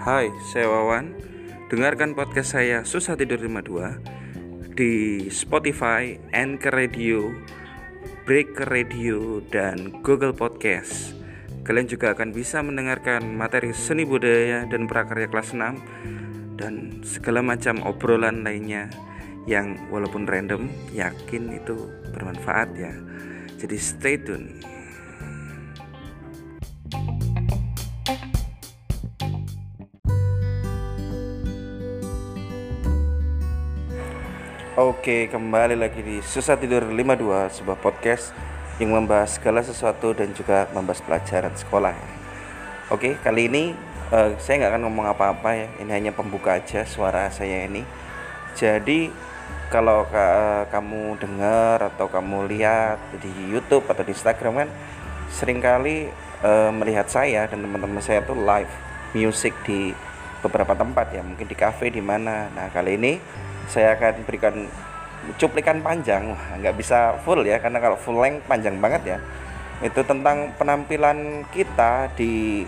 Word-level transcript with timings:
Hai, 0.00 0.32
saya 0.48 0.64
Wawan. 0.64 1.12
Dengarkan 1.68 2.16
podcast 2.16 2.56
saya 2.56 2.88
Susah 2.88 3.20
Tidur 3.20 3.44
52 3.44 4.00
di 4.72 5.28
Spotify, 5.28 6.16
Anchor 6.32 6.72
Radio, 6.72 7.36
Breaker 8.24 8.64
Radio, 8.64 9.44
dan 9.52 10.00
Google 10.00 10.32
Podcast. 10.32 11.12
Kalian 11.68 11.84
juga 11.84 12.16
akan 12.16 12.32
bisa 12.32 12.64
mendengarkan 12.64 13.36
materi 13.36 13.76
seni 13.76 14.08
budaya 14.08 14.64
dan 14.64 14.88
prakarya 14.88 15.28
kelas 15.28 15.52
6 15.52 16.56
dan 16.56 17.04
segala 17.04 17.44
macam 17.44 17.84
obrolan 17.84 18.40
lainnya 18.40 18.88
yang 19.44 19.76
walaupun 19.92 20.24
random, 20.24 20.72
yakin 20.96 21.60
itu 21.60 21.92
bermanfaat 22.16 22.72
ya. 22.72 22.96
Jadi 23.60 23.76
stay 23.76 24.16
tune. 24.16 24.75
Oke, 34.76 35.32
kembali 35.32 35.72
lagi 35.72 36.04
di 36.04 36.20
Susah 36.20 36.52
Tidur 36.60 36.84
52, 36.84 37.48
sebuah 37.48 37.80
podcast 37.80 38.36
yang 38.76 38.92
membahas 38.92 39.40
segala 39.40 39.64
sesuatu 39.64 40.12
dan 40.12 40.36
juga 40.36 40.68
membahas 40.76 41.00
pelajaran 41.00 41.56
sekolah. 41.56 41.96
Oke, 42.92 43.16
kali 43.24 43.48
ini 43.48 43.72
uh, 44.12 44.36
saya 44.36 44.60
nggak 44.60 44.76
akan 44.76 44.82
ngomong 44.84 45.08
apa-apa 45.08 45.56
ya, 45.56 45.72
ini 45.80 45.88
hanya 45.96 46.12
pembuka 46.12 46.60
aja 46.60 46.84
suara 46.84 47.32
saya 47.32 47.64
ini. 47.64 47.88
Jadi 48.52 49.08
kalau 49.72 50.04
uh, 50.12 50.68
kamu 50.68 51.24
dengar 51.24 51.80
atau 51.96 52.12
kamu 52.12 52.44
lihat 52.44 53.00
di 53.16 53.32
YouTube 53.48 53.88
atau 53.88 54.04
di 54.04 54.12
Instagram 54.12 54.60
kan 54.60 54.68
sering 55.32 55.64
kali 55.64 56.12
uh, 56.44 56.68
melihat 56.68 57.08
saya 57.08 57.48
dan 57.48 57.64
teman-teman 57.64 58.04
saya 58.04 58.20
tuh 58.28 58.36
live 58.36 58.68
music 59.16 59.56
di 59.64 59.96
beberapa 60.44 60.76
tempat 60.76 61.16
ya, 61.16 61.24
mungkin 61.24 61.48
di 61.48 61.56
cafe 61.56 61.88
di 61.88 62.04
mana. 62.04 62.52
Nah, 62.52 62.68
kali 62.68 63.00
ini 63.00 63.45
saya 63.66 63.98
akan 63.98 64.22
berikan 64.26 64.66
cuplikan 65.34 65.82
panjang. 65.82 66.34
Nggak 66.62 66.74
bisa 66.78 67.18
full 67.26 67.42
ya 67.42 67.58
karena 67.58 67.82
kalau 67.82 67.98
full 67.98 68.18
length 68.18 68.46
panjang 68.46 68.78
banget 68.78 69.16
ya. 69.16 69.18
Itu 69.82 70.06
tentang 70.06 70.56
penampilan 70.56 71.50
kita 71.52 72.14
di 72.14 72.64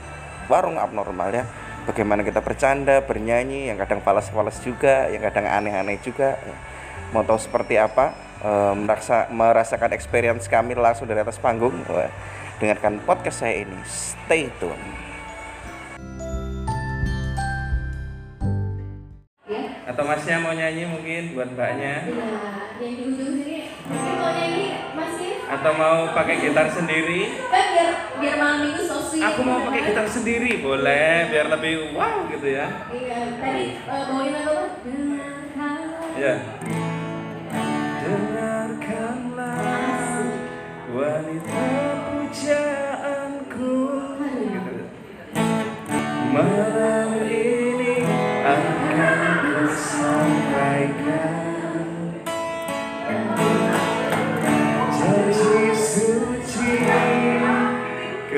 warung 0.51 0.77
abnormal 0.77 1.31
ya. 1.31 1.45
Bagaimana 1.89 2.21
kita 2.21 2.45
bercanda 2.45 3.01
bernyanyi 3.01 3.73
yang 3.73 3.81
kadang 3.81 4.05
falas-falas 4.05 4.61
juga 4.61 5.09
yang 5.09 5.25
kadang 5.25 5.49
aneh-aneh 5.49 5.97
juga. 6.05 6.37
Mau 7.17 7.25
tahu 7.25 7.41
seperti 7.41 7.81
apa? 7.81 8.13
E, 8.45 8.51
merasa 8.77 9.25
merasakan 9.33 9.97
experience 9.97 10.53
kami 10.53 10.77
langsung 10.77 11.09
dari 11.09 11.25
atas 11.25 11.41
panggung. 11.41 11.73
Dengarkan 12.61 13.01
podcast 13.09 13.41
saya 13.41 13.65
ini. 13.65 13.81
Stay 13.89 14.53
tune 14.61 15.08
atau 19.89 20.05
masnya 20.05 20.37
mau 20.45 20.53
nyanyi 20.53 20.85
mungkin 20.85 21.33
buat 21.33 21.49
mbaknya? 21.57 22.05
Ya 22.05 22.29
yang 22.77 22.93
di 22.93 23.03
ujung 23.09 23.41
sini. 23.41 23.73
Mungkin 23.89 24.15
mau 24.21 24.37
nyanyi 24.37 24.85
masih 24.93 25.33
atau 25.49 25.73
mau 25.73 26.13
pakai 26.13 26.45
gitar 26.45 26.69
sendiri? 26.69 27.33
Kan 27.49 27.67
biar 27.73 27.91
biar 28.21 28.37
malam 28.37 28.69
minggu 28.69 28.85
so 28.85 29.01
sweet 29.01 29.25
aku 29.25 29.41
mau 29.41 29.65
pakai 29.65 29.81
gitar 29.89 30.05
sendiri 30.05 30.61
boleh 30.61 31.33
biar 31.33 31.49
lebih 31.49 31.97
wow 31.97 32.29
gitu 32.29 32.53
ya. 32.53 32.69
Iya 32.93 33.21
tadi 33.41 33.81
uh, 33.89 34.03
bawain 34.13 34.33
lagu 34.37 34.69
apa 35.57 36.21
ya 36.21 36.35
dengarkanlah 38.05 39.57
wanita 40.93 41.65
pujaanku. 42.13 43.77
Gitu 44.29 44.85
malam 46.29 47.28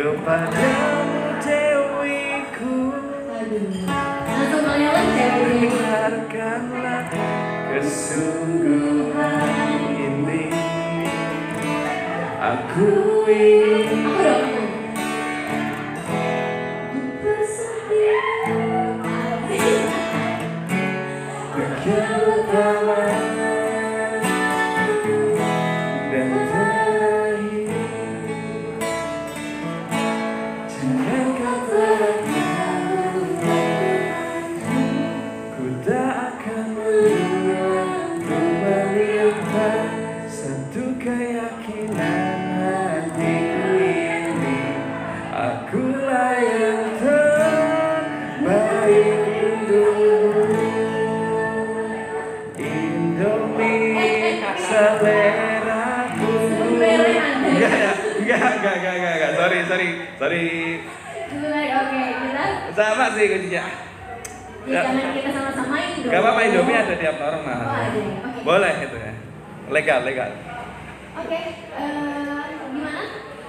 kepadamu 0.00 1.36
dewiku 1.44 2.88
dengarkanlah 5.44 7.04
kesungguhan 7.68 9.12
ini. 10.00 10.48
Aku 12.40 13.28
ingin 13.28 14.49
sorry, 60.20 60.92
oke 61.72 62.00
kita 62.20 62.44
Sama 62.76 63.04
sih 63.16 63.24
kuncinya? 63.24 63.64
Ya, 64.68 64.84
jangan 64.84 65.16
kita 65.16 65.30
sama-samain 65.32 65.90
dong 66.04 66.12
Gak 66.12 66.20
apa-apa 66.20 66.40
Indomie 66.44 66.76
ada 66.76 66.94
tiap 67.00 67.16
orang 67.16 67.40
oh 67.40 67.48
mah 67.48 67.56
ada. 67.64 67.96
Ya 67.96 68.12
oke. 68.28 68.40
Boleh 68.44 68.74
itu 68.84 68.96
ya. 69.00 69.12
Legal, 69.72 70.00
legal. 70.04 70.30
Oke, 71.16 71.38
eh, 71.40 72.44
gimana? 72.68 73.02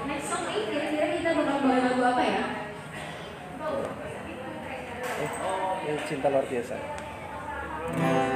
Next 0.07 0.25
song 0.31 0.43
nih, 0.47 0.63
kira-kira 0.71 1.07
kita 1.19 1.29
bakal 1.35 1.55
bawa 1.59 1.77
lagu 1.83 2.01
apa 2.15 2.23
ya? 2.23 2.43
Ini 5.81 6.01
cinta 6.07 6.27
luar 6.31 6.45
biasa. 6.47 6.75
Oke, 7.91 8.30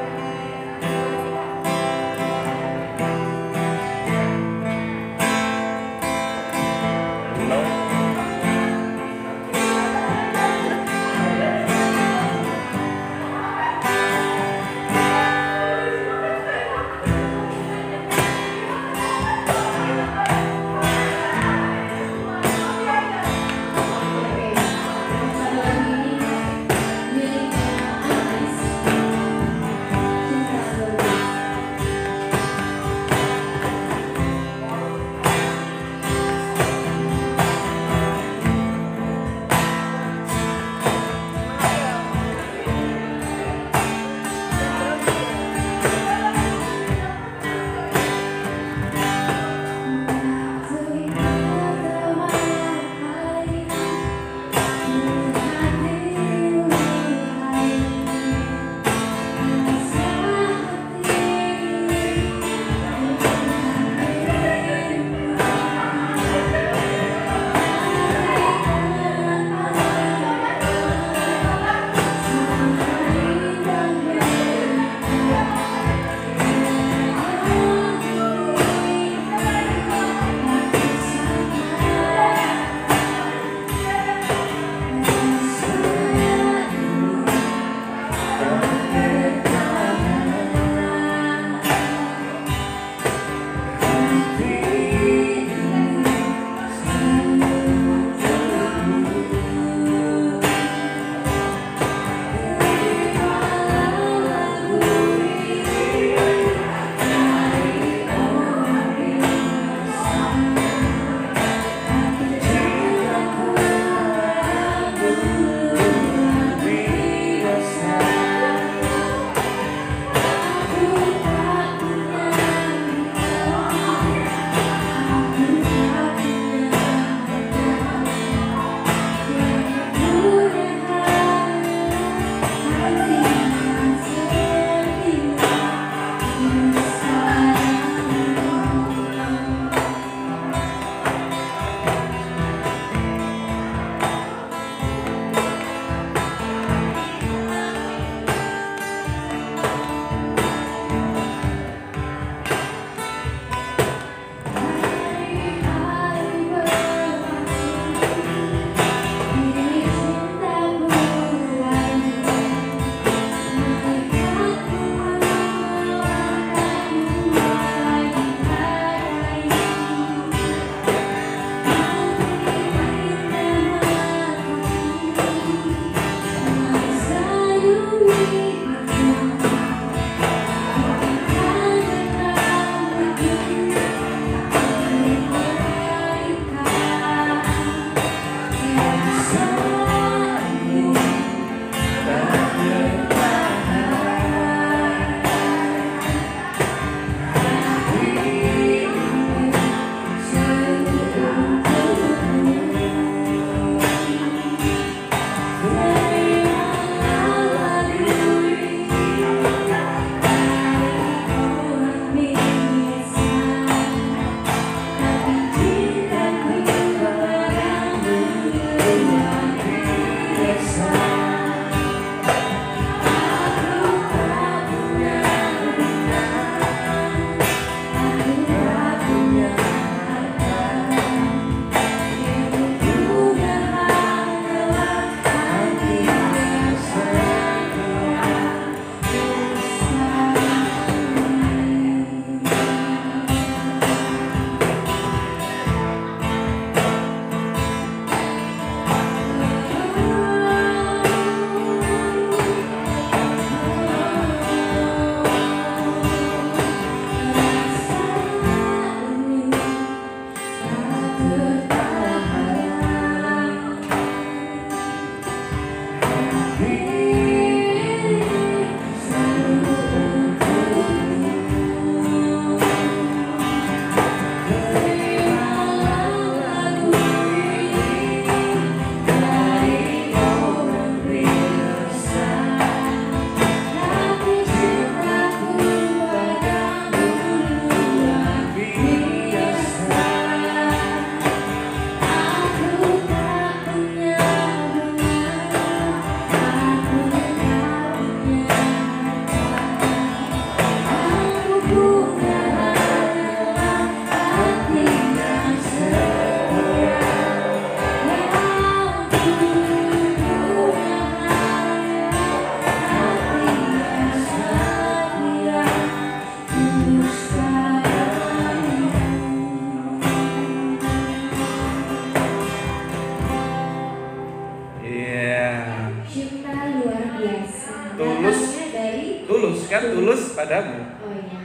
Oh 331.01 331.13
iya. 331.13 331.39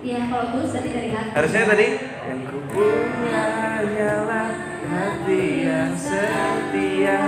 Iya, 0.00 0.18
kalau 0.32 0.46
tulus 0.56 0.72
berarti 0.72 0.90
dari 0.96 1.10
hati. 1.12 1.32
Harusnya 1.36 1.62
tadi 1.68 1.86
yang 2.00 2.40
ku 2.48 2.58
punya 2.72 3.42
hanyalah 3.52 4.48
hati 4.88 5.44
yang 5.68 5.92
setia 5.92 7.20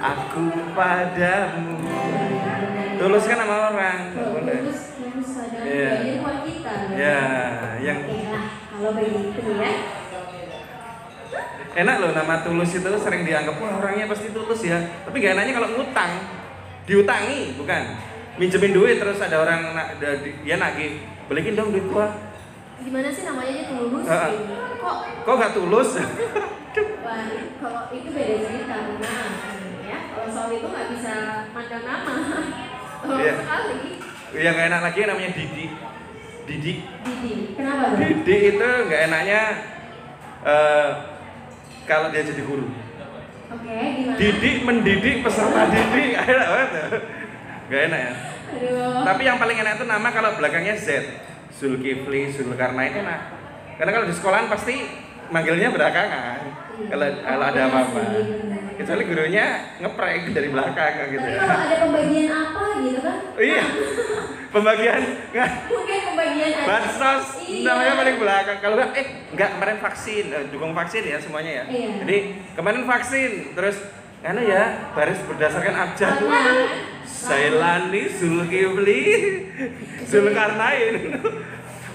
aku 0.00 0.44
padamu. 0.72 1.84
Tulus 2.94 3.24
kan 3.28 3.36
sama 3.44 3.56
orang, 3.74 3.98
nggak 4.16 4.28
boleh. 4.32 4.58
tulus 4.64 4.82
tulus 4.96 5.28
pada 5.36 5.58
bagian 5.68 6.16
buat 6.24 6.38
kita. 6.48 6.72
Ya, 6.96 7.20
yang 7.84 7.98
Oke 8.08 8.18
lah, 8.32 8.46
kalau 8.72 8.90
begitu 8.96 9.40
ya. 9.60 9.72
enak 11.74 11.96
loh 11.98 12.10
nama 12.14 12.34
tulus 12.46 12.70
itu 12.70 12.88
sering 13.02 13.26
dianggap 13.26 13.58
wah 13.58 13.82
orangnya 13.82 14.08
pasti 14.08 14.32
tulus 14.32 14.62
ya. 14.64 14.78
Tapi 15.04 15.16
gak 15.20 15.34
enaknya 15.36 15.52
kalau 15.60 15.68
ngutang, 15.76 16.12
diutangi 16.88 17.58
bukan. 17.60 18.13
Minjemin 18.34 18.74
duit 18.74 18.98
terus 18.98 19.18
ada 19.18 19.36
orang 19.38 19.60
nak- 19.72 19.94
dia 20.42 20.56
nagih, 20.56 20.98
balikin 21.26 21.54
dong 21.54 21.70
duit 21.70 21.86
gua. 21.86 22.10
Gimana 22.76 23.08
sih 23.08 23.22
namanya 23.22 23.48
aja 23.48 23.64
tulus? 23.70 24.02
Gitu. 24.02 24.54
Kok 24.76 24.96
Kok 25.22 25.34
gak 25.38 25.52
tulus? 25.54 25.90
Wah, 27.04 27.22
kalau 27.62 27.82
itu 27.88 28.08
beda 28.10 28.34
cerita 28.42 28.76
nah, 28.98 29.30
ya. 29.80 29.98
Kalau 30.10 30.26
soal 30.26 30.50
itu 30.50 30.66
nggak 30.66 30.86
bisa 30.90 31.14
pandang 31.54 31.84
nama. 31.86 32.14
Kalau 33.04 33.20
Iya. 33.20 33.34
sekali, 33.36 33.76
Yang 34.34 34.54
gak 34.56 34.66
enak 34.66 34.80
lagi 34.82 34.98
namanya 35.04 35.30
Didi. 35.30 35.64
Didi. 36.44 36.72
Didi. 36.82 37.32
Kenapa 37.54 37.84
bro? 37.86 37.98
Didi 38.02 38.36
itu 38.50 38.68
nggak 38.82 39.00
enaknya 39.06 39.40
eh, 40.42 40.88
kalau 41.84 42.08
dia 42.10 42.26
jadi 42.26 42.42
guru. 42.42 42.66
Oke, 43.46 43.76
gimana? 43.94 44.16
Didik 44.18 44.56
mendidik 44.60 45.16
peserta 45.22 45.62
didik, 45.70 46.10
enak 46.26 46.48
banget. 46.50 46.70
Nggak 47.68 47.82
enak 47.88 48.00
ya. 48.00 48.12
Aduh. 48.54 49.02
Tapi 49.04 49.22
yang 49.24 49.38
paling 49.40 49.56
enak 49.56 49.72
itu 49.76 49.84
nama 49.84 50.08
kalau 50.10 50.30
belakangnya 50.36 50.76
Z. 50.76 50.88
Zulkifli, 51.54 52.34
Zulkarnain 52.34 52.92
enak. 52.92 53.20
Karena 53.78 53.90
kalau 53.90 54.06
di 54.06 54.14
sekolahan 54.14 54.46
pasti 54.46 54.74
manggilnya 55.30 55.70
belakangan. 55.70 56.38
Iya. 56.74 56.86
Kalau 56.90 57.06
kalau 57.22 57.44
ada 57.46 57.60
Iya 57.60 57.66
apa-apa. 57.70 58.00
Kecuali 58.74 59.02
gurunya 59.06 59.46
ngeprank 59.78 60.34
dari 60.34 60.48
belakang 60.50 60.92
gitu 61.14 61.22
Tapi 61.22 61.30
ya. 61.30 61.40
kalau 61.46 61.62
ada 61.62 61.76
pembagian 61.78 62.28
apa 62.28 62.64
gitu 62.82 62.98
kan? 63.00 63.18
Iya. 63.38 63.64
Pembagian 64.50 65.02
nggak 65.30 65.50
Mungkin 65.66 66.00
pembagian. 66.10 66.50
Bansos 66.62 67.26
Iya. 67.42 67.62
namanya 67.64 67.94
paling 67.96 68.16
belakang. 68.18 68.58
Kalau 68.58 68.74
enggak 68.76 68.90
eh 68.94 69.06
enggak 69.30 69.48
kemarin 69.54 69.78
vaksin, 69.78 70.24
eh, 70.30 70.44
dukung 70.50 70.72
vaksin 70.74 71.02
ya 71.06 71.18
semuanya 71.22 71.52
ya. 71.62 71.64
Iya. 71.70 71.88
Jadi 72.02 72.16
kemarin 72.54 72.82
vaksin, 72.84 73.30
terus 73.54 73.76
anu 74.24 74.40
ya, 74.42 74.62
baris 74.94 75.20
berdasarkan 75.22 75.74
abjad. 75.74 76.14
Apa? 76.18 76.38
Sailani 77.04 78.02
Zulkifli 78.08 79.00
Zulkarnain. 80.08 81.20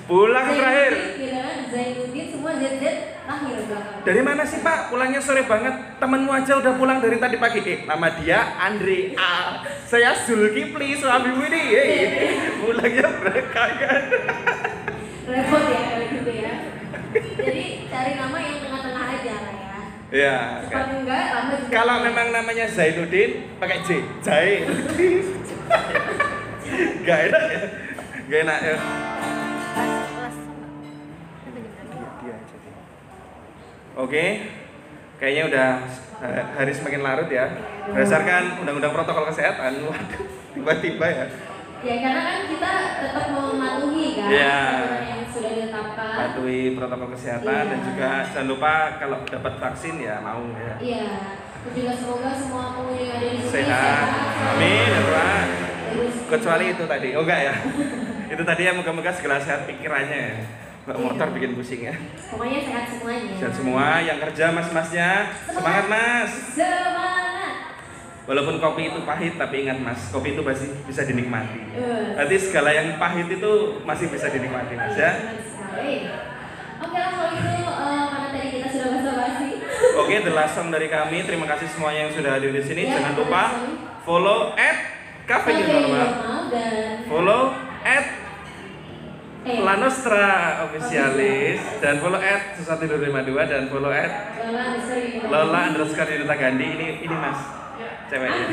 Pulang 0.09 0.47
terakhir. 0.57 0.93
Zainuddin, 0.97 1.29
kan? 1.37 1.57
Zainuddin 1.69 2.25
semua 2.33 2.51
ZZ 2.57 2.83
lahir 3.29 3.57
belakang. 3.69 4.01
Dari 4.01 4.21
mana 4.25 4.41
sih 4.41 4.57
Pak? 4.65 4.89
Pulangnya 4.89 5.21
sore 5.21 5.45
banget. 5.45 6.01
Temenmu 6.01 6.33
aja 6.33 6.57
udah 6.57 6.73
pulang 6.81 6.97
dari 6.97 7.21
tadi 7.21 7.37
pagi. 7.37 7.61
Eh, 7.61 7.85
nama 7.85 8.09
dia 8.17 8.57
Andre 8.57 9.13
A. 9.21 9.61
Saya 9.85 10.17
Zulkifli 10.17 10.97
suamimu 10.97 11.45
ini. 11.45 11.61
Eh. 11.77 11.97
Pulangnya 12.57 13.05
belakangan. 13.21 14.01
Repot 15.29 15.63
ya 15.69 15.81
kalau 15.93 16.07
gitu 16.09 16.31
ya. 16.33 16.53
Jadi 17.37 17.65
cari 17.85 18.11
nama 18.17 18.37
yang 18.41 18.57
tengah-tengah 18.65 18.98
ya. 20.09 20.17
Ya. 20.19 20.65
Cepat 20.65 20.87
enggak, 21.01 21.25
lama 21.33 21.53
juga. 21.53 21.73
Kalau 21.73 21.95
memang 22.01 22.27
namanya 22.33 22.65
Zainuddin 22.65 23.31
pakai 23.61 23.77
J, 23.85 23.89
Zai. 24.25 24.65
Gak 27.05 27.19
enak 27.29 27.43
ya. 27.49 27.61
Gak 28.29 28.39
enak 28.45 28.59
ya. 28.61 28.77
Oke. 33.99 34.25
Kayaknya 35.19 35.43
udah 35.51 35.69
eh, 36.23 36.43
hari 36.55 36.71
semakin 36.71 37.01
larut 37.03 37.27
ya. 37.27 37.51
Berdasarkan 37.91 38.63
undang-undang 38.63 38.95
protokol 38.95 39.27
kesehatan. 39.27 39.81
Waduh, 39.89 40.23
tiba-tiba 40.55 41.07
ya. 41.11 41.25
Ya 41.79 41.95
karena 42.03 42.21
kan 42.27 42.39
kita 42.51 42.71
tetap 42.99 43.25
mematuhi 43.31 44.07
kan 44.19 44.27
Iya. 44.27 44.59
aturan 44.83 45.03
yang 45.07 45.23
sudah 45.31 45.51
ditetapkan. 45.55 46.15
Patuhi 46.19 46.61
protokol 46.75 47.07
kesehatan 47.15 47.47
Iya. 47.55 47.69
dan 47.71 47.79
juga 47.87 48.09
jangan 48.35 48.47
lupa 48.51 48.73
kalau 48.99 49.17
dapat 49.23 49.53
vaksin 49.57 49.95
ya 49.97 50.15
mau 50.19 50.43
ya. 50.59 50.75
Iya. 50.75 51.07
Dan 51.59 51.71
juga 51.71 51.91
semoga 51.95 52.29
semua 52.35 52.63
pengunjung 52.75 53.07
yang 53.07 53.15
ada 53.15 53.27
di 53.31 53.37
sini 53.39 53.51
Sehat. 53.51 54.05
Amin 54.55 54.85
ya 54.85 54.99
Tuhan. 55.07 55.47
Kecuali 56.29 56.65
itu 56.71 56.83
tadi. 56.83 57.09
Oh 57.15 57.23
enggak 57.23 57.39
ya. 57.47 57.53
itu 58.35 58.43
tadi 58.43 58.61
ya 58.61 58.71
moga-moga 58.75 59.11
segala 59.15 59.39
sehat 59.39 59.63
pikirannya 59.63 60.19
ya. 60.19 60.35
Iya. 60.35 60.95
motor 60.99 61.27
bikin 61.31 61.53
pusing 61.53 61.85
ya. 61.85 61.93
Pokoknya 62.33 62.59
sehat 62.65 62.85
semuanya. 62.89 63.33
Sehat 63.37 63.53
semua 63.53 63.85
yang 64.01 64.17
kerja 64.19 64.45
mas-masnya. 64.51 65.09
Semangat 65.47 65.85
mas. 65.85 66.31
Semangat. 66.57 67.18
Walaupun 68.29 68.61
kopi 68.61 68.93
itu 68.93 69.01
pahit 69.09 69.41
tapi 69.41 69.65
ingat 69.65 69.81
mas, 69.81 70.13
kopi 70.13 70.37
itu 70.37 70.45
pasti 70.45 70.69
bisa 70.85 71.01
dinikmati. 71.01 71.65
Berarti 72.13 72.35
segala 72.37 72.69
yang 72.77 73.01
pahit 73.01 73.25
itu 73.25 73.81
masih 73.81 74.05
bisa 74.13 74.29
dinikmati 74.29 74.77
mas 74.77 74.93
ya. 74.93 75.11
Oke 76.79 76.93
lah 76.93 77.09
kalau 77.09 77.33
gitu 77.33 77.49
eh, 77.57 78.05
karena 78.05 78.27
tadi 78.29 78.47
kita 78.53 78.67
sudah 78.69 78.87
basa-basi. 78.93 79.47
Oke, 79.97 80.13
the 80.21 80.33
last 80.37 80.53
song 80.53 80.69
dari 80.69 80.93
kami. 80.93 81.25
Terima 81.25 81.49
kasih 81.49 81.73
semuanya 81.73 82.05
yang 82.05 82.13
sudah 82.13 82.31
hadir 82.37 82.53
di 82.53 82.61
sini. 82.61 82.85
Ya, 82.85 83.01
Jangan 83.01 83.13
lupa 83.17 83.43
follow 84.05 84.53
at 84.53 84.77
Cafe 85.25 85.49
New 85.49 85.65
Normal. 85.65 86.09
Dan 86.53 87.09
Follow 87.09 87.41
at 87.81 88.05
eh, 89.49 89.57
La 89.57 89.75
Nostra 89.81 90.25
Officialis 90.69 91.81
dan 91.81 91.97
follow 91.97 92.21
at 92.21 92.61
Susati 92.61 92.85
252 92.85 93.41
dan 93.49 93.63
follow 93.73 93.89
at 93.89 94.37
Lola 95.25 95.59
underscore 95.73 96.13
Gandhi 96.37 96.67
ini 96.77 96.87
ini 97.01 97.15
mas 97.17 97.68
ceweknya 98.09 98.47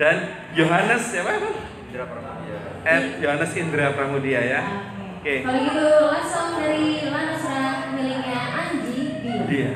dan 0.00 0.16
Yohanes 0.56 1.02
siapa 1.12 1.32
at 2.88 3.04
Yohanes 3.20 3.52
Indra 3.54 3.92
Pramudia 3.92 4.40
ya 4.42 4.62
Oke. 5.18 5.42
Oke. 5.42 5.42
Kalau 5.42 5.60
gitu 5.66 5.86
langsung 6.14 6.48
dari 6.62 7.10
Lana 7.10 7.34
Sura 7.34 7.90
miliknya 7.90 8.38
Anji 8.54 9.18
Dia. 9.50 9.72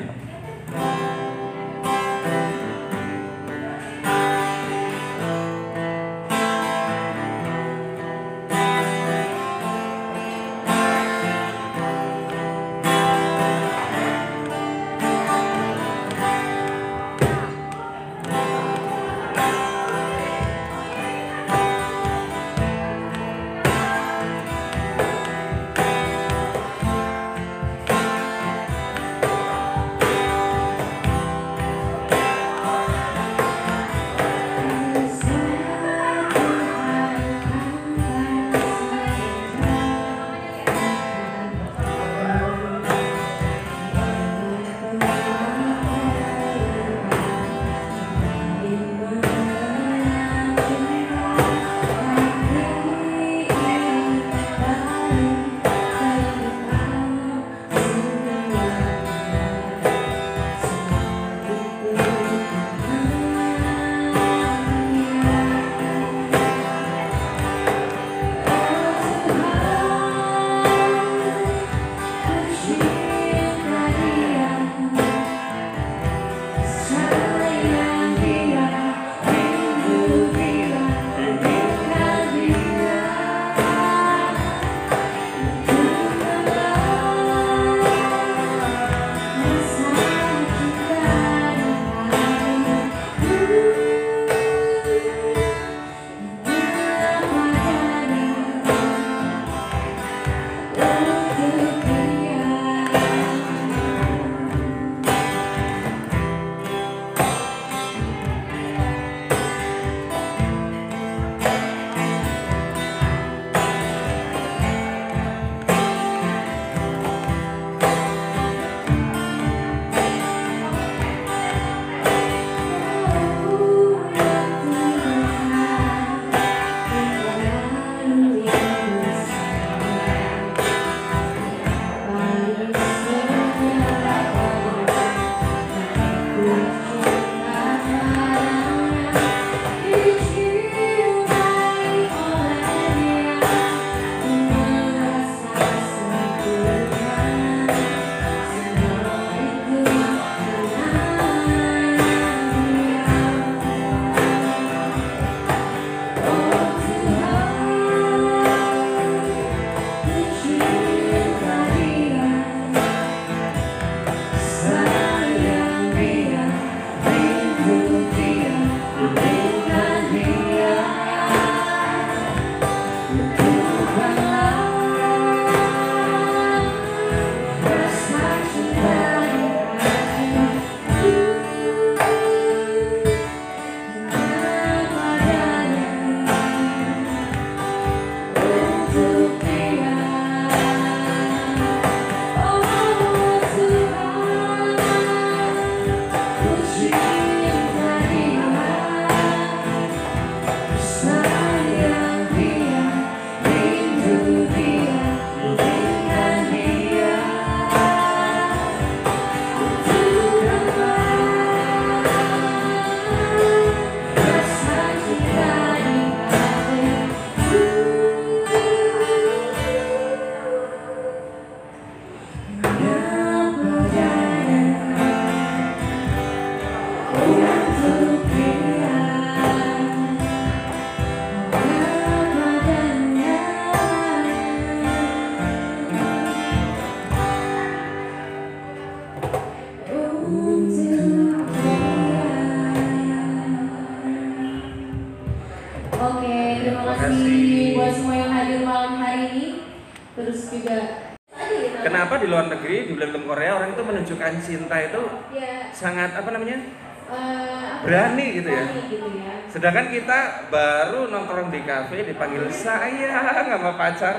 Kafe 261.93 262.09
dipanggil 262.09 262.49
sayang 262.49 263.45
sama 263.45 263.77
pacar 263.77 264.15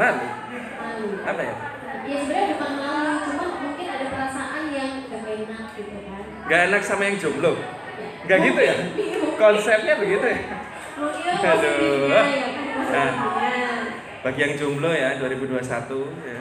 malu. 0.00 0.28
Apa 1.28 1.40
ya? 1.44 1.54
Ya 2.08 2.16
sebenarnya 2.24 2.56
bukan 2.56 2.72
malu, 2.80 3.12
cuma 3.20 3.44
mungkin 3.68 3.84
ada 3.84 4.06
perasaan 4.08 4.62
yang 4.72 5.04
gak 5.12 5.28
enak 5.28 5.64
gitu 5.76 5.92
kan. 6.08 6.22
Gak 6.48 6.60
enak 6.72 6.80
sama 6.80 7.02
yang 7.04 7.16
jomblo. 7.20 7.52
Ya. 7.52 7.60
Gak 8.24 8.38
gitu 8.48 8.60
ya? 8.64 8.76
Konsepnya 9.36 9.94
begitu 10.00 10.24
ya. 10.24 10.40
Mungkin 10.96 11.32
Aduh. 11.36 12.08
positifnya 12.08 12.24
ya 12.32 12.48
kan 12.48 12.88
Nah. 12.88 13.12
Bagi 14.24 14.40
yang 14.40 14.54
jomblo 14.56 14.90
ya 14.96 15.20
2021 15.20 15.60
ya. 16.24 16.40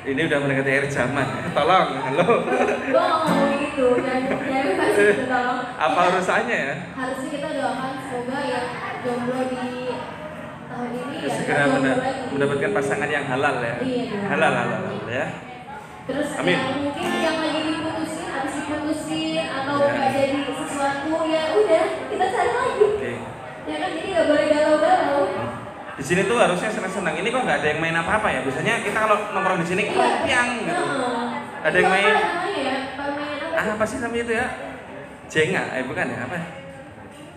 Ini 0.00 0.20
udah 0.24 0.38
mendekati 0.40 0.70
akhir 0.72 0.86
zaman. 0.88 1.26
ya. 1.28 1.44
Tolong, 1.52 1.88
halo. 2.00 2.28
Gue 2.88 3.04
ngomong 3.04 3.52
gitu, 3.60 3.86
jangan 4.00 4.32
kasih 4.80 5.04
gitu 5.12 5.24
tolong. 5.28 5.60
Apa 5.76 6.00
urusannya 6.08 6.56
ya? 6.56 6.74
Harusnya 6.96 7.28
kita 7.28 7.48
doakan 7.52 7.92
semoga 8.08 8.38
yang 8.48 8.66
jomblo 9.04 9.40
di 9.44 9.56
tahun 10.70 10.88
ini 10.94 11.16
ya 11.20 11.28
Segera 11.36 11.64
mendapatkan 12.32 12.70
pasangan 12.72 13.10
yang 13.12 13.24
halal 13.28 13.56
ya. 13.60 13.76
Iya. 13.84 14.04
Halal, 14.24 14.52
halal, 14.56 14.80
halal 14.88 15.04
ya. 15.04 15.26
Terus 16.08 16.28
Amin. 16.40 16.56
yang 16.56 16.80
mungkin 16.80 17.10
yang 17.20 17.36
lagi 17.44 17.60
diputusin, 17.60 18.26
habis 18.32 18.54
diputusin 18.56 19.46
atau 19.46 19.74
Ya. 19.78 19.92
nggak 19.92 20.10
jadi 20.16 20.38
sesuatu 20.48 21.12
ya 21.28 21.42
udah 21.54 21.84
kita 22.08 22.24
cari 22.24 22.50
lagi. 22.56 22.84
Oke. 22.88 23.12
Ya 23.68 23.74
kan 23.76 23.90
jadi 23.92 24.08
nggak 24.08 24.26
boleh 24.26 24.46
galau-galau. 24.48 25.22
Di 26.00 26.04
sini 26.08 26.24
tuh 26.24 26.40
harusnya 26.40 26.72
senang-senang. 26.72 27.12
Ini 27.12 27.28
kok 27.28 27.44
nggak 27.44 27.58
ada 27.60 27.68
yang 27.68 27.80
main 27.84 27.92
apa-apa 27.92 28.32
ya? 28.32 28.40
Biasanya 28.40 28.80
kita 28.80 28.96
kalau 28.96 29.20
nongkrong 29.36 29.60
di 29.60 29.68
sini 29.68 29.82
Iya. 29.84 29.92
keropiang 29.92 30.48
gitu. 30.56 30.72
Heeh. 30.72 31.24
Ada 31.60 31.76
yang 31.76 31.90
main- 31.92 32.08
ya? 32.08 32.16
Main 32.16 33.38
apa? 33.44 33.60
Ah, 33.60 33.76
apa 33.76 33.84
sih 33.84 33.96
namanya 34.00 34.22
itu 34.24 34.32
ya? 34.32 34.46
Jenga, 35.28 35.62
eh 35.76 35.84
bukan 35.84 36.04
ya? 36.08 36.18
Apa? 36.24 36.36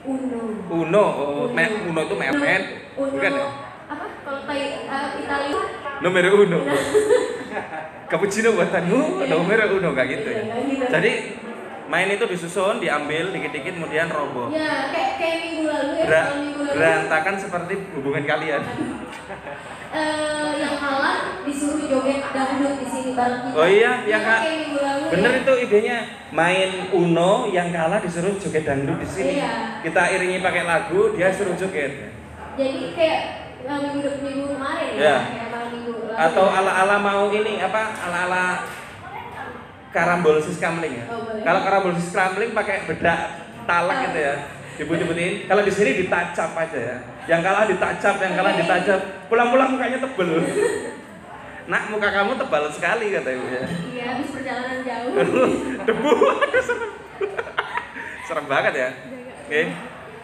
Uno. 0.03 0.41
Uno, 0.71 1.03
oh, 1.03 1.45
me- 1.51 1.75
Uno 1.83 2.01
itu 2.01 2.15
mepet, 2.15 2.63
Uno. 2.95 3.11
bukan 3.11 3.31
ya? 3.35 3.45
Apa? 3.91 4.05
Kalau 4.23 4.39
uh, 4.47 5.09
Italia? 5.19 5.61
Nomor 5.99 6.23
uno. 6.39 6.59
Cappuccino 8.09 8.55
buatanmu, 8.55 9.27
nomor 9.27 9.59
uno 9.75 9.89
kayak 9.91 10.07
gitu 10.07 10.27
ya. 10.31 10.43
Iya. 10.55 10.85
Jadi 10.87 11.11
main 11.93 12.09
itu 12.09 12.25
disusun, 12.25 12.81
diambil 12.81 13.29
dikit-dikit 13.29 13.77
kemudian 13.77 14.09
roboh. 14.09 14.49
Ya, 14.49 14.89
kayak 14.89 15.11
kayak 15.15 15.37
minggu 15.45 15.69
lalu 15.69 15.91
ya. 15.93 16.05
Kalau 16.09 16.37
minggu 16.41 16.61
lalu. 16.65 16.73
berantakan 16.73 17.35
seperti 17.37 17.73
hubungan 17.93 18.23
kalian. 18.25 18.61
eh, 19.93 20.49
yang 20.57 20.75
kalah 20.75 21.45
disuruh 21.45 21.85
joget 21.85 22.25
dangdut 22.33 22.81
di 22.81 22.87
sini 22.89 23.09
bareng 23.13 23.41
kita. 23.45 23.53
Oh 23.53 23.67
iya, 23.69 24.01
yang 24.03 24.09
Iya, 24.09 24.17
ka- 24.25 24.41
kayak 24.41 24.57
minggu 24.57 24.79
lalu. 24.81 25.03
Bener 25.13 25.31
ya. 25.31 25.39
itu 25.39 25.53
idenya 25.61 25.97
main 26.33 26.69
Uno 26.89 27.31
yang 27.47 27.69
kalah 27.69 28.01
disuruh 28.01 28.33
joget 28.35 28.65
dangdut 28.65 28.97
di 28.97 29.05
sini. 29.05 29.33
Iya. 29.37 29.51
Kita 29.85 30.01
iringi 30.09 30.41
pakai 30.41 30.63
lagu, 30.65 31.13
dia 31.13 31.29
suruh 31.29 31.53
joget. 31.53 32.09
Jadi 32.57 32.97
kayak 32.97 33.21
minggu 33.63 34.09
minggu 34.19 34.45
kemarin 34.49 34.89
ya, 34.97 35.17
kayak 35.29 35.49
malam 35.53 35.69
minggu 35.69 35.91
lalu. 36.09 36.17
Atau 36.17 36.45
ala-ala 36.49 36.97
mau 36.97 37.29
ini 37.29 37.61
apa? 37.61 37.81
Ala-ala 38.01 38.45
karambol 39.93 40.41
sis 40.41 40.57
kamling 40.57 40.99
ya. 40.99 41.05
Oh, 41.07 41.23
boleh. 41.29 41.45
Kalau 41.45 41.59
karambol 41.61 41.93
sis 41.95 42.11
kamling 42.11 42.51
pakai 42.51 42.89
bedak 42.89 43.19
talak 43.69 43.97
gitu 44.09 44.19
ya. 44.19 44.35
Dibut-butin. 44.73 45.45
Kalau 45.45 45.61
di 45.61 45.69
sini 45.69 45.91
ditacap 46.01 46.49
aja 46.57 46.79
ya. 46.81 46.97
Yang 47.29 47.41
kalah 47.45 47.63
ditacap, 47.69 48.15
yang 48.19 48.33
kalah 48.33 48.53
ditacap. 48.57 48.99
Pulang-pulang 49.29 49.69
mukanya 49.77 50.01
tebel. 50.01 50.29
Nak, 51.63 51.83
muka 51.95 52.09
kamu 52.11 52.35
tebal 52.35 52.67
sekali 52.73 53.15
kata 53.15 53.29
ibu 53.31 53.47
ya. 53.47 53.63
Iya, 53.63 54.05
habis 54.11 54.27
perjalanan 54.35 54.83
jauh. 54.83 55.13
Debu. 55.87 56.11
Serem. 56.59 56.91
serem 58.27 58.45
banget 58.51 58.73
ya. 58.75 58.89
Oke. 59.47 59.61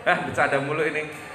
Ah, 0.03 0.17
bercanda 0.27 0.58
mulu 0.60 0.84
ini. 0.84 1.29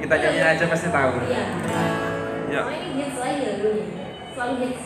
Kita 0.00 0.14
nyanyi 0.16 0.42
aja 0.42 0.64
pasti 0.70 0.88
tahu. 0.92 1.12
Iya. 1.26 1.44
Ya. 2.46 2.62
Ini 2.70 2.88
hits 2.94 3.16
lagi 3.18 3.42
lagunya. 3.42 3.86
Selalu 4.34 4.54
hits. 4.62 4.84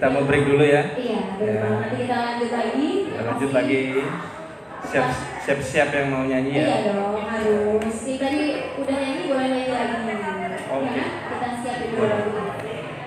Kita 0.00 0.16
mau 0.16 0.24
break 0.24 0.48
dulu 0.48 0.64
ya. 0.64 0.96
Iya. 0.96 1.20
Ya. 1.44 1.60
Nanti 1.60 2.08
kita 2.08 2.16
lanjut 2.24 2.50
lagi. 2.56 2.88
Kita 3.04 3.20
lanjut 3.20 3.50
Masih- 3.52 3.56
lagi. 3.60 3.82
Siap 4.80 5.06
siap 5.44 5.60
siap 5.60 5.88
yang 5.92 6.08
mau 6.08 6.24
nyanyi 6.24 6.56
ya. 6.56 6.64
Iya 6.64 6.76
dong, 6.88 7.20
harus. 7.20 7.96
Ini 8.08 8.16
tadi 8.16 8.40
udah 8.80 8.96
nyanyi, 8.96 9.22
boleh 9.28 9.44
nyanyi 9.52 9.72
lagi. 9.76 10.00
Oke. 10.72 10.88
Ya, 10.96 11.04
kita 11.04 11.48
siapin 11.60 11.88
dulu 11.92 12.04
lagu. 12.08 12.32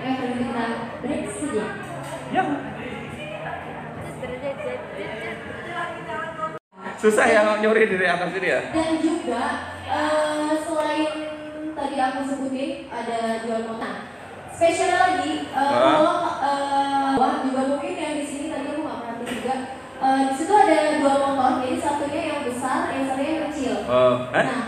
Eh, 0.06 0.12
kalau 0.14 0.34
kita 0.38 0.64
break 1.02 1.22
saja. 1.34 1.66
Ya. 2.30 2.42
Susah 7.02 7.26
ya 7.26 7.40
nyuri 7.58 7.90
dari 7.90 8.06
atas 8.06 8.30
ini 8.38 8.48
ya. 8.54 8.60
Dan 8.70 8.90
juga 9.02 9.44
eh, 9.82 10.52
selain 10.62 11.10
tadi 11.74 11.96
aku 11.98 12.20
sebutin 12.22 12.86
ada 12.86 13.18
jual 13.42 13.66
kota. 13.66 14.13
Spesial 14.54 14.90
lagi 14.94 15.30
eh, 15.44 15.58
Ah. 15.58 15.98
kalau 15.98 16.16
eh, 16.40 17.10
wah 17.14 17.34
juga 17.42 17.60
mungkin 17.68 17.92
yang 17.92 18.14
di 18.16 18.24
sini 18.24 18.46
tadi 18.48 18.66
aku 18.68 18.80
nggak 18.80 18.98
perhatiin 19.00 19.30
juga. 19.34 19.54
Eh, 19.98 20.18
di 20.24 20.34
situ 20.34 20.52
ada 20.52 20.76
dua 20.94 21.12
motor, 21.16 21.50
jadi 21.58 21.76
satunya 21.76 22.20
yang 22.24 22.40
besar, 22.44 22.78
yang 22.88 23.04
satunya 23.04 23.30
yang 23.32 23.44
kecil. 23.48 23.74
Oh, 23.84 24.14
hah? 24.30 24.44
Nah, 24.44 24.62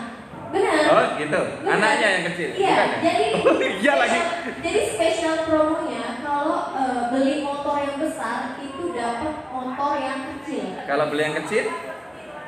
benar. 0.49 0.81
Oh, 0.87 1.05
gitu. 1.17 1.41
Benar. 1.61 1.73
Anaknya 1.73 2.09
yang 2.11 2.25
kecil. 2.27 2.49
Iya, 2.51 2.75
bukan 2.75 2.89
ya? 2.89 2.99
jadi 3.05 3.25
Oh, 3.47 3.57
iya 3.61 3.93
lagi. 3.95 4.21
Jadi 4.59 4.81
spesial 4.89 5.37
promonya 5.45 6.05
kalau 6.19 6.59
eh, 6.75 7.01
beli 7.11 7.35
motor 7.41 7.77
yang 7.79 7.97
besar 7.97 8.37
itu 8.59 8.83
dapat 8.91 9.35
motor 9.49 9.93
yang 9.97 10.21
kecil. 10.35 10.65
Kalau 10.83 11.05
beli 11.09 11.23
yang 11.23 11.37
kecil, 11.41 11.65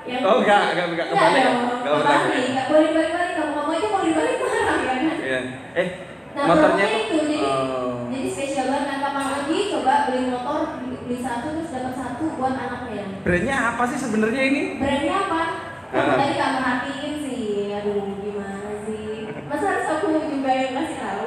Yang 0.08 0.24
Oh, 0.24 0.40
enggak, 0.40 0.72
enggak, 0.72 0.86
enggak, 0.88 1.06
kebalik 1.12 1.36
ya? 1.36 1.44
dong, 1.44 1.58
Enggak 1.60 1.76
kebalik. 1.84 2.00
berbalik. 2.00 2.46
Enggak 2.48 2.64
boleh 2.66 2.82
dibalik-balik, 2.88 3.32
kamu 3.36 3.50
kamu 3.52 3.70
aja 3.70 3.86
mau 3.86 4.00
dibalik 4.00 4.34
marah 4.40 4.64
ya 4.64 4.74
kan? 4.88 5.16
Iya. 5.20 5.40
Eh, 5.76 5.84
Nah, 5.84 5.84
motornya 5.84 6.07
promonya 6.07 6.07
itu 6.38 7.18
jadi 7.18 7.38
Oh. 7.38 8.06
jadi 8.10 8.28
spesial 8.30 8.66
banget. 8.70 8.86
Nah, 8.88 8.98
kapan 9.02 9.24
lagi 9.34 9.58
coba 9.74 9.92
beli 10.06 10.22
motor 10.30 10.60
beli, 10.78 11.16
satu 11.18 11.46
terus 11.54 11.70
dapat 11.70 11.94
satu 11.94 12.24
buat 12.36 12.54
anaknya. 12.54 13.04
brandnya 13.24 13.56
apa 13.74 13.82
sih 13.88 13.98
sebenarnya 13.98 14.42
ini? 14.46 14.62
Brandnya 14.78 15.14
apa? 15.26 15.42
Ah. 15.88 16.16
tadi 16.20 16.32
gak 16.36 16.50
merhatiin 16.54 17.14
sih. 17.24 17.42
Aduh, 17.72 18.04
gimana 18.20 18.70
sih? 18.84 19.32
Masa 19.48 19.64
harus 19.66 19.86
aku 19.88 20.06
juga 20.28 20.50
yang 20.52 20.72
kasih 20.76 20.98
tahu? 21.00 21.26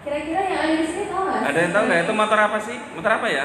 Kira-kira 0.00 0.40
yang 0.40 0.60
ada 0.64 0.74
di 0.74 0.86
sini 0.86 1.04
tahu 1.06 1.22
nggak? 1.22 1.40
Ada 1.44 1.58
yang 1.60 1.72
tahu 1.72 1.84
nggak 1.84 2.00
itu 2.00 2.12
motor 2.16 2.38
apa 2.40 2.58
sih? 2.58 2.76
Motor 2.96 3.12
apa 3.12 3.26
ya? 3.28 3.44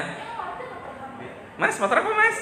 Mas, 1.54 1.76
motor 1.76 1.96
apa 2.00 2.10
mas? 2.10 2.36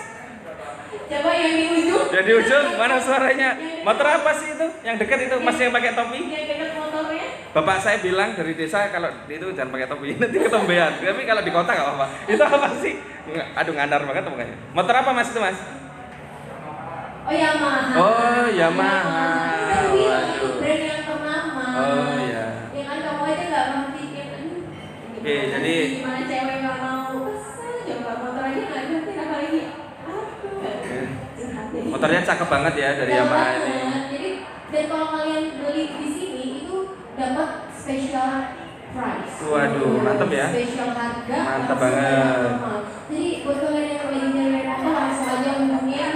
Coba 1.10 1.30
yang 1.34 1.52
di 1.52 1.64
ujung. 1.68 2.04
Yang 2.08 2.24
di 2.24 2.32
ujung 2.38 2.66
mana 2.78 2.96
suaranya? 2.96 3.50
Motor 3.82 4.06
apa 4.08 4.30
sih 4.32 4.48
itu? 4.48 4.66
Yang 4.80 4.96
dekat 5.02 5.18
itu 5.26 5.36
mas 5.42 5.58
yang 5.58 5.72
pakai 5.74 5.92
topi? 5.92 6.20
Yang 6.30 6.44
dekat 6.48 6.70
motornya. 6.78 7.26
Bapak 7.52 7.76
saya 7.78 8.00
bilang 8.00 8.32
dari 8.32 8.56
desa 8.56 8.88
kalau 8.88 9.12
itu 9.28 9.44
jangan 9.52 9.70
pakai 9.70 9.84
topi 9.84 10.16
nanti 10.20 10.38
ketombean. 10.40 10.92
Tapi 10.96 11.22
kalau 11.22 11.42
di 11.44 11.52
kota 11.52 11.68
nggak 11.68 11.86
apa-apa. 11.86 12.06
Itu 12.24 12.40
apa 12.40 12.68
sih? 12.80 12.96
Aduh 13.52 13.72
ngandar 13.72 14.00
banget 14.02 14.24
pokoknya. 14.24 14.56
Motor 14.72 14.94
apa 14.96 15.10
mas 15.12 15.28
itu 15.28 15.36
mas? 15.36 15.58
Oh 17.22 17.30
Yamaha. 17.30 17.94
Oh, 17.94 18.44
Yamaha. 18.50 19.28
Kan 19.62 19.84
Waduh. 19.94 20.52
brand 20.58 20.82
yang 20.82 21.02
ternama. 21.04 21.64
Oh, 21.70 22.16
iya. 22.18 22.46
Ya 22.72 22.82
kan 22.82 22.98
kamu 22.98 23.22
aja 23.22 23.44
nggak 23.46 23.64
merhatiin. 23.68 24.26
Aduh, 24.26 25.20
Oke, 25.22 25.34
jadi- 25.54 25.86
gimana 25.94 26.20
cewek 26.24 26.56
nggak 26.58 26.76
mau 26.78 27.14
kesel 27.28 27.72
coba 27.86 28.12
motor 28.18 28.42
aja 28.42 28.60
nggak 28.64 28.82
ngerti 28.82 29.12
apalagi. 29.14 29.60
Deh. 30.58 31.06
Motornya 31.84 32.20
cakep 32.24 32.48
banget 32.48 32.74
ya 32.74 32.88
dari 32.96 33.12
Yamaha 33.12 33.48
ini. 33.54 33.74
Jadi 34.10 34.30
dan 34.72 34.84
kalau 34.88 35.06
kalian 35.12 35.44
beli 35.60 35.84
di 35.92 36.08
sini 36.08 36.21
dapat 37.12 37.48
special 37.72 38.30
price. 38.92 39.34
Waduh, 39.42 39.92
mantep 40.00 40.30
ya. 40.30 40.46
Special 40.48 40.88
harga. 40.92 41.38
Mantep 41.38 41.78
langsung 41.78 42.58
banget. 42.58 42.84
Jadi 43.12 43.26
buat 43.44 43.56
kalian 43.60 43.86
yang 43.86 44.08
lagi 44.08 44.28
nyari 44.32 44.60
motor 44.64 44.92
langsung 44.92 45.28
aja 45.28 45.50
hubungin 45.60 46.10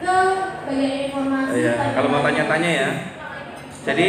ke 0.00 0.16
bagian 0.66 0.94
informasi. 1.06 1.52
Iya, 1.56 1.72
kalau 1.92 2.08
mau 2.08 2.22
tanya-tanya 2.22 2.70
ya. 2.70 2.88
Jadi 3.80 4.06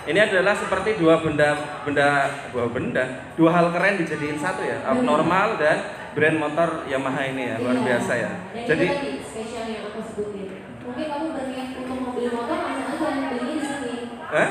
ini 0.00 0.18
adalah 0.18 0.54
seperti 0.54 0.96
dua 0.96 1.20
benda 1.20 1.50
benda 1.84 2.08
dua 2.50 2.66
benda 2.72 3.04
dua 3.36 3.50
hal 3.52 3.68
keren 3.68 4.00
dijadiin 4.00 4.40
satu 4.40 4.64
ya 4.64 4.80
abnormal 4.82 5.60
dan 5.60 5.76
brand 6.16 6.40
motor 6.40 6.88
Yamaha 6.88 7.22
ini 7.26 7.42
ya 7.46 7.56
luar 7.60 7.76
Iya. 7.76 7.84
biasa 7.84 8.12
ya. 8.16 8.30
Dan 8.54 8.64
Jadi 8.66 8.86
itu 8.86 9.22
spesial 9.22 9.64
yang 9.68 9.82
aku 9.86 10.00
sebutin. 10.02 10.48
Mungkin 10.80 11.04
kamu 11.04 11.26
berniat 11.30 11.68
untuk 11.76 11.96
mau 12.00 12.10
beli 12.16 12.30
motor 12.32 12.58
langsung 12.58 12.96
aja 13.02 13.28
belinya 13.28 13.54
di 13.54 13.66
sini. 13.68 13.98
Hah? 14.24 14.48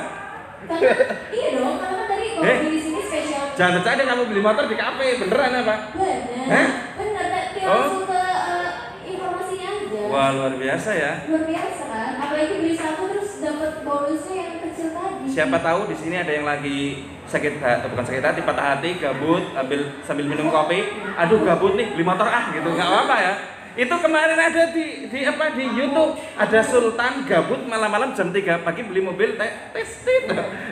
Karena 0.70 0.94
iya 1.34 1.48
dong, 1.52 1.76
karena 1.76 1.98
kan 1.98 2.08
tadi 2.08 2.26
kalau 2.30 2.46
Eh? 2.46 2.58
di 2.64 2.80
sini 2.80 3.02
spesial. 3.02 3.44
jangan 3.58 3.74
bercanda 3.76 4.04
kamu 4.06 4.22
beli 4.28 4.42
motor 4.42 4.66
di 4.66 4.76
kafe 4.76 5.06
beneran 5.18 5.52
apa? 5.58 5.76
Benar. 5.92 6.46
Hah? 6.48 6.68
Benar, 6.96 7.26
tapi 7.26 7.60
Oh. 7.60 7.74
langsung 7.74 8.06
ke 8.06 8.22
eh, 8.22 8.70
informasinya 9.10 9.68
aja. 9.76 10.02
Wah 10.08 10.28
luar 10.32 10.54
biasa 10.56 10.90
ya. 10.94 11.12
Luar 11.26 11.44
biasa 11.44 11.82
kan? 11.84 12.12
Apalagi 12.20 12.54
beli 12.56 12.74
satu 12.74 13.04
terus 13.10 13.32
dapat 13.40 13.72
bonusnya 13.82 14.36
yang 14.38 14.58
kecil 14.62 14.88
tadi. 14.92 15.26
Siapa 15.28 15.58
tahu 15.60 15.80
di 15.86 15.96
sini 15.96 16.16
ada 16.16 16.32
yang 16.32 16.46
lagi 16.46 16.80
sakit 17.26 17.54
hati, 17.58 17.86
bukan 17.88 18.06
sakit 18.06 18.24
hati, 18.24 18.40
patah 18.42 18.66
hati, 18.74 18.90
gabut, 18.96 19.44
ambil 19.54 19.80
sambil 20.02 20.26
minum 20.26 20.48
kopi. 20.48 20.86
Aduh 21.16 21.42
gabut 21.42 21.74
nih, 21.74 21.94
beli 21.94 22.02
motor 22.04 22.26
ah 22.26 22.50
gitu, 22.50 22.66
nggak 22.68 22.88
apa-apa 22.88 23.16
ya. 23.20 23.34
Itu 23.78 23.96
kemarin 24.02 24.40
ada 24.40 24.74
di 24.74 25.10
di 25.10 25.20
apa 25.26 25.54
di 25.54 25.66
YouTube 25.66 26.18
ada 26.38 26.60
Sultan 26.66 27.26
gabut 27.30 27.62
malam-malam 27.70 28.18
jam 28.18 28.34
3 28.34 28.66
pagi 28.66 28.82
beli 28.86 29.02
mobil 29.06 29.38
te 29.38 29.48
testit. 29.76 30.26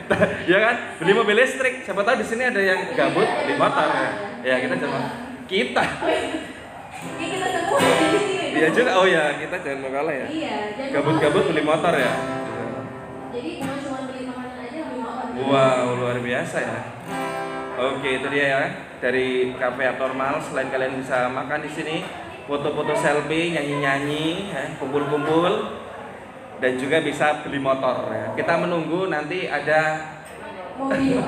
ya 0.50 0.58
kan? 0.58 0.76
Beli 0.98 1.12
mobil 1.14 1.36
listrik. 1.38 1.86
Siapa 1.86 2.02
tahu 2.02 2.22
di 2.22 2.26
sini 2.26 2.48
ada 2.48 2.58
yang 2.58 2.90
gabut 2.98 3.26
beli 3.26 3.54
motor 3.54 3.86
ya. 3.86 4.10
Ya 4.42 4.56
kita 4.62 4.74
jangan 4.78 5.02
kita. 5.46 5.84
Sini. 5.86 6.58
Iya 8.58 8.68
juga. 8.74 8.90
Oh 8.98 9.06
ya, 9.06 9.38
kita 9.38 9.56
jangan 9.62 9.78
mau 9.86 9.90
kalah 9.94 10.14
ya. 10.14 10.26
Iya. 10.26 10.56
Gabut-gabut 10.90 11.44
beli 11.54 11.62
motor 11.62 11.94
ya. 11.94 12.12
Jadi 13.28 13.50
bukan 13.62 13.76
cuma 13.84 13.98
beli 14.10 14.22
makanan 14.26 14.56
aja, 14.66 14.80
beli 14.82 14.98
motor. 14.98 15.26
Wow, 15.46 15.86
luar 16.02 16.18
biasa 16.18 16.56
ya. 16.58 16.78
Oke, 17.78 18.08
itu 18.18 18.26
dia 18.34 18.46
ya 18.50 18.60
dari 18.98 19.54
Cafe 19.54 19.82
Abnormal. 19.86 20.42
Selain 20.42 20.66
kalian 20.74 20.98
bisa 20.98 21.30
makan 21.30 21.62
di 21.62 21.70
sini, 21.70 21.96
foto-foto 22.48 22.96
selfie, 22.96 23.52
nyanyi-nyanyi, 23.52 24.48
ya, 24.48 24.72
kumpul-kumpul, 24.80 25.52
dan 26.58 26.72
juga 26.74 26.98
bisa 26.98 27.44
beli 27.44 27.60
motor. 27.60 28.08
Ya. 28.08 28.32
Kita 28.34 28.56
menunggu 28.56 29.06
nanti 29.06 29.44
ada 29.44 29.80
Mobil. 30.74 31.18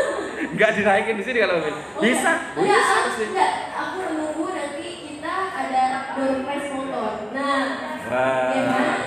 nggak 0.56 0.70
dinaikin 0.74 1.20
di 1.20 1.24
sini 1.24 1.38
kalau 1.38 1.60
mobil. 1.60 1.76
Bisa, 2.00 2.32
Oh, 2.52 2.64
enggak, 2.64 2.80
bisa 2.80 2.88
enggak, 2.88 3.04
pasti. 3.04 3.24
enggak. 3.28 3.52
Aku 3.70 3.96
menunggu 4.02 4.44
nanti 4.50 4.86
kita 5.04 5.34
ada 5.52 5.82
door 6.10 6.34
prize 6.42 6.68
motor. 6.70 7.12
Nah, 7.30 7.64
Wah, 8.04 8.48
Iya 8.48 8.62
kan? 8.64 8.98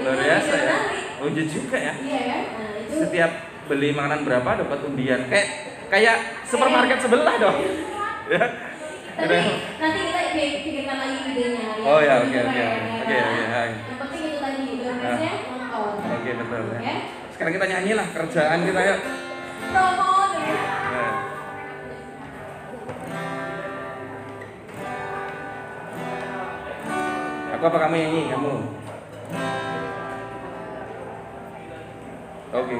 luar 0.00 0.16
biasa 0.16 0.54
ya. 0.56 0.76
Oh, 1.18 1.26
iya 1.26 1.44
juga 1.44 1.76
ya. 1.76 1.92
iya 1.98 2.20
kan? 2.24 2.42
Nah, 2.54 2.70
itu 2.78 2.94
Setiap 2.96 3.30
beli 3.66 3.88
makanan 3.90 4.20
berapa 4.22 4.50
dapat 4.62 4.78
undian. 4.82 5.20
Kayak 5.26 5.46
kayak 5.90 6.16
supermarket 6.46 6.98
sebelah 7.02 7.34
dong. 7.36 7.58
Ya. 8.30 8.46
Tapi 9.20 9.36
nanti 9.76 9.98
kita 10.02 10.20
pi- 10.32 10.58
pikirkan 10.62 10.96
lagi 10.96 11.16
idenya. 11.26 11.60
ya. 11.60 11.84
Oh, 11.84 11.98
ya, 12.00 12.14
oke, 12.20 12.38
oke, 12.40 12.40
oke. 12.40 12.56
ya 12.56 12.70
Oke. 13.00 13.16
Yang 13.16 13.98
penting 13.98 14.22
itu 14.22 14.38
tadi 14.38 14.60
prize-nya 14.74 15.32
motor. 15.46 15.88
Oke, 16.00 16.30
betul 16.34 16.62
ya. 16.66 16.80
Oke? 16.80 16.94
Sekarang 17.30 17.52
kita 17.54 17.66
nyanyi 17.66 17.92
lah 17.94 18.06
kerjaan 18.10 18.58
kita 18.62 18.80
yuk. 18.82 18.98
Promo 19.70 20.08
dulu. 20.26 20.54
Nah. 20.90 21.14
Aku 27.52 27.64
apa 27.66 27.78
kamu 27.78 27.94
nyanyi? 27.94 28.22
Kamu. 28.30 28.52
Oke. 32.50 32.76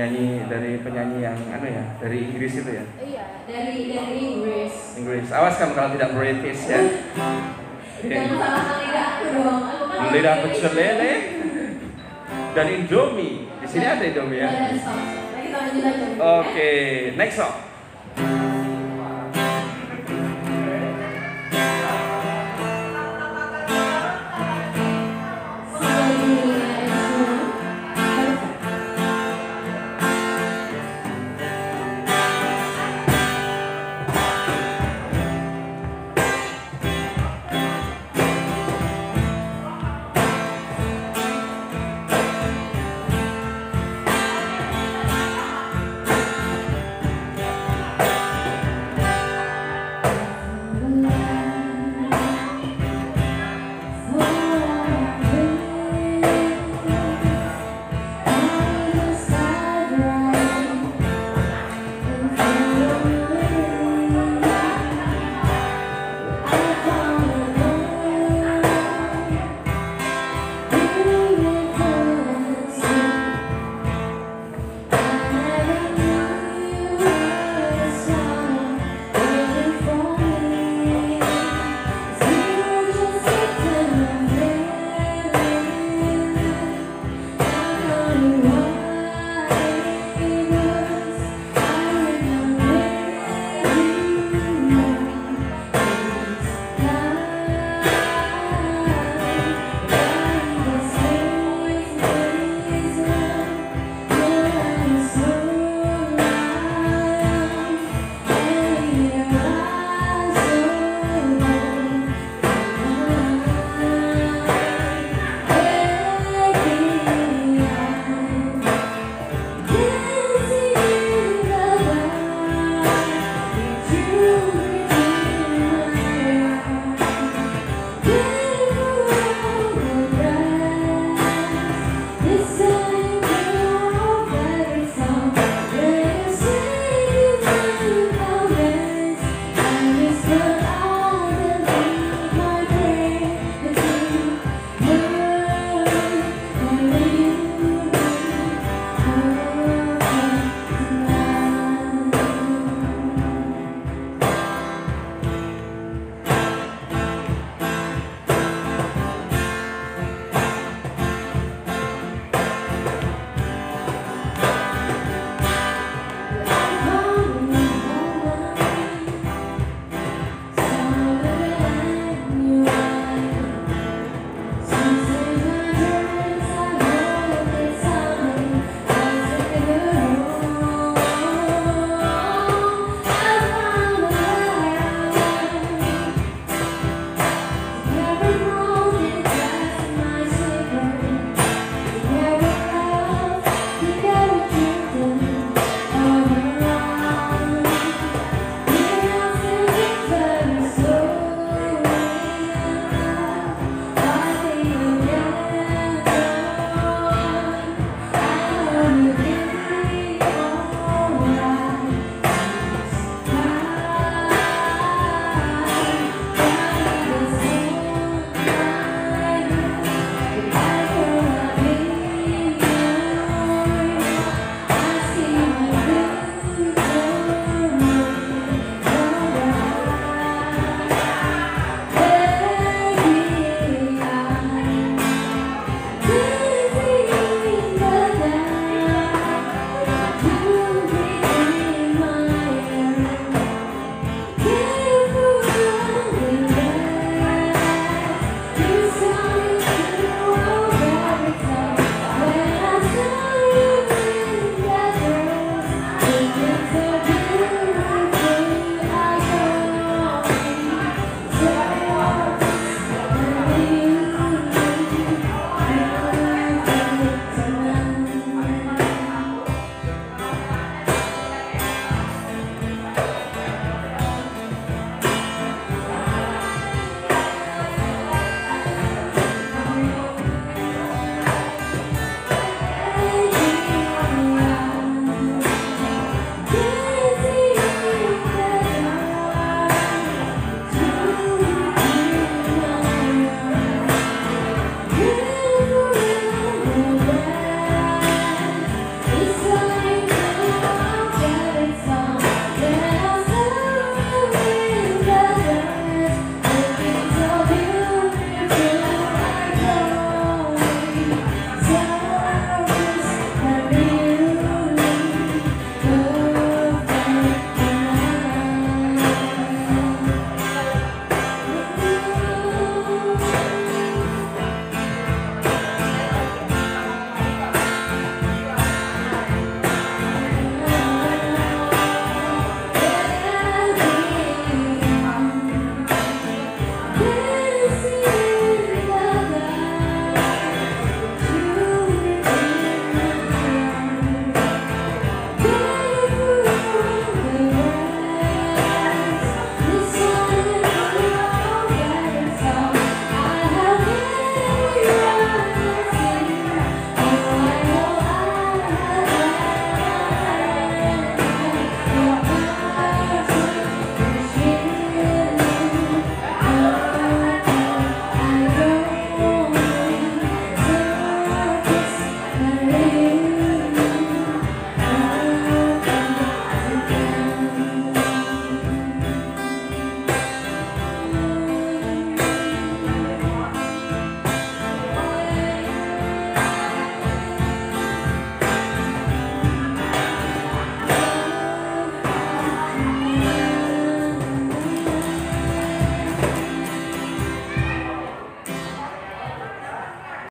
Nyanyi 0.00 0.48
dari 0.48 0.80
penyanyi 0.80 1.18
yang 1.20 1.36
anu 1.52 1.68
ya, 1.68 1.84
dari 2.00 2.32
Inggris 2.32 2.56
itu 2.56 2.70
ya. 2.72 2.84
Iya, 2.96 3.24
dari 3.44 3.92
dari 3.92 4.16
Inggris. 4.32 4.96
Inggris. 4.96 5.28
Awas 5.28 5.60
kamu 5.60 5.76
kalau 5.76 5.92
tidak 5.92 6.16
British 6.16 6.64
ya. 6.72 6.80
Jangan 8.00 8.32
salahkan 8.32 8.76
lidah 8.80 9.04
aku 9.12 9.24
dong. 9.36 9.60
Aku 9.60 9.84
kan 9.92 10.08
Lidah 10.16 10.34
Inggris. 10.40 10.56
pecel 10.56 10.72
lele 10.72 11.12
dan 12.56 12.66
Indomie. 12.72 13.44
Di 13.60 13.66
sini 13.68 13.84
ada 13.84 14.00
Indomie 14.00 14.40
ya. 14.40 14.48
Aja. 14.48 15.90
Oke, 16.40 16.70
next 17.20 17.36
song. 17.36 17.69